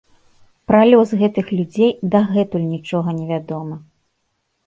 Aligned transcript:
Пра 0.69 0.79
лёс 0.91 1.09
гэтых 1.21 1.51
людзей 1.59 1.91
дагэтуль 2.15 2.65
нічога 2.73 3.09
невядома. 3.21 3.75